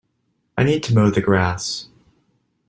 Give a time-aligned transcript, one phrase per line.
[0.57, 1.87] I need to mow the grass.